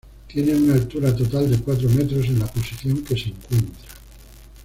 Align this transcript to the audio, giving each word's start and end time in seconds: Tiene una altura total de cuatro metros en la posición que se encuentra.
Tiene 0.25 0.55
una 0.55 0.73
altura 0.73 1.15
total 1.15 1.47
de 1.51 1.59
cuatro 1.61 1.87
metros 1.89 2.25
en 2.25 2.39
la 2.39 2.47
posición 2.47 3.03
que 3.03 3.15
se 3.15 3.29
encuentra. 3.29 3.91